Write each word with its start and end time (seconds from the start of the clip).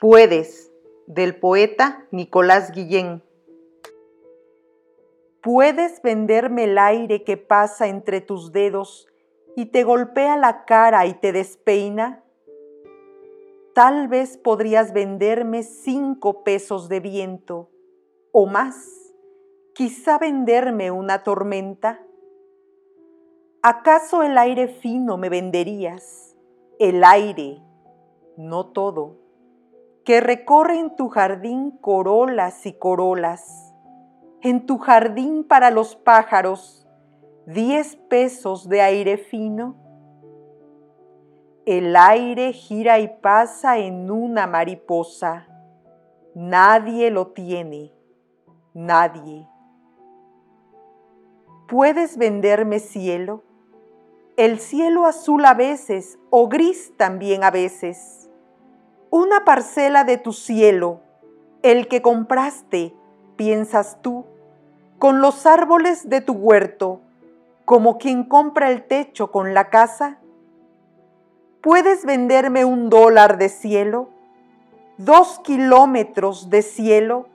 Puedes, 0.00 0.72
del 1.08 1.40
poeta 1.40 2.06
Nicolás 2.12 2.70
Guillén. 2.70 3.20
Puedes 5.42 6.00
venderme 6.02 6.64
el 6.64 6.78
aire 6.78 7.24
que 7.24 7.36
pasa 7.36 7.88
entre 7.88 8.20
tus 8.20 8.52
dedos 8.52 9.08
y 9.56 9.66
te 9.66 9.82
golpea 9.82 10.36
la 10.36 10.64
cara 10.66 11.04
y 11.06 11.14
te 11.14 11.32
despeina. 11.32 12.22
Tal 13.74 14.06
vez 14.06 14.36
podrías 14.36 14.92
venderme 14.92 15.64
cinco 15.64 16.44
pesos 16.44 16.88
de 16.88 17.00
viento 17.00 17.68
o 18.30 18.46
más, 18.46 19.12
quizá 19.74 20.16
venderme 20.16 20.92
una 20.92 21.24
tormenta. 21.24 22.00
¿Acaso 23.62 24.22
el 24.22 24.38
aire 24.38 24.68
fino 24.68 25.16
me 25.16 25.28
venderías? 25.28 26.36
El 26.78 27.02
aire, 27.02 27.60
no 28.36 28.66
todo 28.66 29.27
que 30.08 30.22
recorre 30.22 30.78
en 30.78 30.96
tu 30.96 31.10
jardín 31.10 31.70
corolas 31.70 32.64
y 32.64 32.72
corolas. 32.72 33.74
En 34.40 34.64
tu 34.64 34.78
jardín 34.78 35.44
para 35.44 35.70
los 35.70 35.96
pájaros, 35.96 36.88
diez 37.44 37.96
pesos 38.08 38.70
de 38.70 38.80
aire 38.80 39.18
fino. 39.18 39.76
El 41.66 41.94
aire 41.94 42.54
gira 42.54 43.00
y 43.00 43.08
pasa 43.20 43.76
en 43.76 44.10
una 44.10 44.46
mariposa. 44.46 45.46
Nadie 46.34 47.10
lo 47.10 47.32
tiene, 47.32 47.92
nadie. 48.72 49.46
¿Puedes 51.68 52.16
venderme 52.16 52.78
cielo? 52.78 53.42
El 54.38 54.58
cielo 54.58 55.04
azul 55.04 55.44
a 55.44 55.52
veces 55.52 56.18
o 56.30 56.48
gris 56.48 56.96
también 56.96 57.44
a 57.44 57.50
veces 57.50 58.27
una 59.10 59.44
parcela 59.44 60.04
de 60.04 60.18
tu 60.18 60.32
cielo, 60.32 61.00
el 61.62 61.88
que 61.88 62.02
compraste, 62.02 62.94
piensas 63.36 63.98
tú, 64.02 64.26
con 64.98 65.20
los 65.20 65.46
árboles 65.46 66.08
de 66.08 66.20
tu 66.20 66.32
huerto, 66.32 67.00
como 67.64 67.98
quien 67.98 68.24
compra 68.24 68.70
el 68.70 68.86
techo 68.86 69.30
con 69.30 69.54
la 69.54 69.70
casa? 69.70 70.18
¿Puedes 71.60 72.04
venderme 72.04 72.64
un 72.64 72.88
dólar 72.90 73.38
de 73.38 73.48
cielo? 73.48 74.08
¿Dos 74.96 75.38
kilómetros 75.40 76.50
de 76.50 76.62
cielo? 76.62 77.28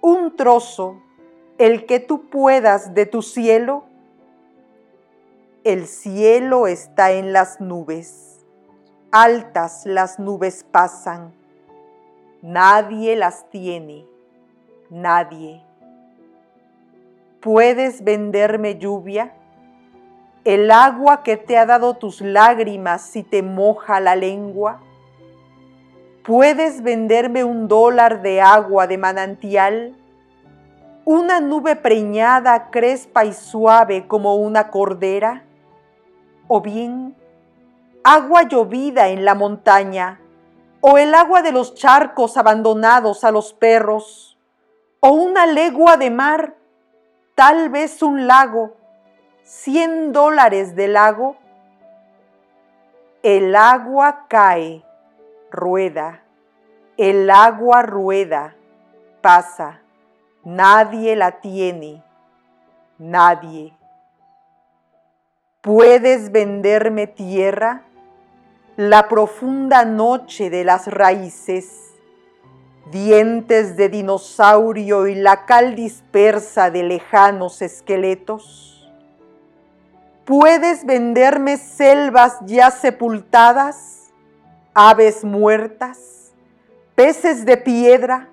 ¿Un 0.00 0.36
trozo, 0.36 1.00
el 1.58 1.86
que 1.86 2.00
tú 2.00 2.28
puedas 2.28 2.94
de 2.94 3.06
tu 3.06 3.22
cielo? 3.22 3.84
El 5.64 5.86
cielo 5.86 6.66
está 6.66 7.12
en 7.12 7.32
las 7.32 7.60
nubes 7.60 8.33
altas 9.14 9.86
las 9.86 10.18
nubes 10.18 10.66
pasan, 10.72 11.32
nadie 12.42 13.14
las 13.14 13.48
tiene, 13.48 14.04
nadie. 14.90 15.62
¿Puedes 17.38 18.02
venderme 18.02 18.76
lluvia? 18.76 19.32
El 20.44 20.68
agua 20.72 21.22
que 21.22 21.36
te 21.36 21.56
ha 21.56 21.64
dado 21.64 21.94
tus 21.94 22.22
lágrimas 22.22 23.02
si 23.02 23.22
te 23.22 23.44
moja 23.44 24.00
la 24.00 24.16
lengua. 24.16 24.80
¿Puedes 26.24 26.82
venderme 26.82 27.44
un 27.44 27.68
dólar 27.68 28.20
de 28.20 28.40
agua 28.40 28.88
de 28.88 28.98
manantial? 28.98 29.94
¿Una 31.04 31.38
nube 31.38 31.76
preñada, 31.76 32.68
crespa 32.72 33.24
y 33.24 33.32
suave 33.32 34.08
como 34.08 34.34
una 34.34 34.72
cordera? 34.72 35.44
¿O 36.48 36.60
bien 36.60 37.14
agua 38.04 38.42
llovida 38.42 39.08
en 39.08 39.24
la 39.24 39.34
montaña, 39.34 40.20
o 40.82 40.98
el 40.98 41.14
agua 41.14 41.40
de 41.40 41.52
los 41.52 41.74
charcos 41.74 42.36
abandonados 42.36 43.24
a 43.24 43.30
los 43.30 43.54
perros, 43.54 44.38
o 45.00 45.08
una 45.08 45.46
legua 45.46 45.96
de 45.96 46.10
mar, 46.10 46.54
tal 47.34 47.70
vez 47.70 48.02
un 48.02 48.26
lago, 48.26 48.76
cien 49.42 50.12
dólares 50.12 50.76
de 50.76 50.88
lago. 50.88 51.36
El 53.22 53.56
agua 53.56 54.26
cae, 54.28 54.84
rueda, 55.50 56.22
el 56.98 57.30
agua 57.30 57.80
rueda, 57.80 58.54
pasa, 59.22 59.80
nadie 60.44 61.16
la 61.16 61.40
tiene, 61.40 62.04
nadie. 62.98 63.74
¿Puedes 65.62 66.30
venderme 66.30 67.06
tierra? 67.06 67.82
La 68.76 69.08
profunda 69.08 69.84
noche 69.84 70.50
de 70.50 70.64
las 70.64 70.88
raíces, 70.88 71.92
dientes 72.90 73.76
de 73.76 73.88
dinosaurio 73.88 75.06
y 75.06 75.14
la 75.14 75.46
cal 75.46 75.76
dispersa 75.76 76.70
de 76.70 76.82
lejanos 76.82 77.62
esqueletos. 77.62 78.90
¿Puedes 80.24 80.84
venderme 80.84 81.56
selvas 81.56 82.38
ya 82.46 82.70
sepultadas, 82.72 84.12
aves 84.74 85.22
muertas, 85.22 86.32
peces 86.96 87.44
de 87.44 87.56
piedra, 87.56 88.28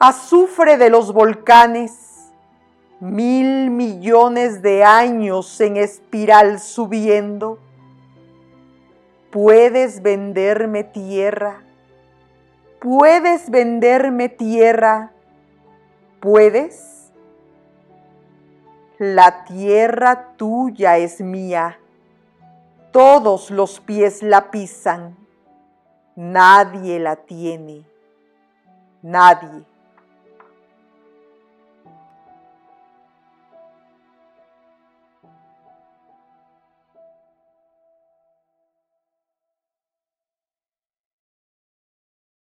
azufre 0.00 0.78
de 0.78 0.90
los 0.90 1.12
volcanes, 1.12 1.92
mil 2.98 3.70
millones 3.70 4.62
de 4.62 4.82
años 4.82 5.60
en 5.60 5.76
espiral 5.76 6.58
subiendo? 6.58 7.58
Puedes 9.30 10.02
venderme 10.02 10.84
tierra, 10.84 11.62
puedes 12.80 13.50
venderme 13.50 14.28
tierra, 14.28 15.12
puedes. 16.20 17.12
La 18.98 19.44
tierra 19.44 20.34
tuya 20.36 20.98
es 20.98 21.22
mía, 21.22 21.78
todos 22.92 23.50
los 23.50 23.80
pies 23.80 24.22
la 24.22 24.50
pisan, 24.50 25.16
nadie 26.16 26.98
la 27.00 27.16
tiene, 27.16 27.86
nadie. 29.00 29.64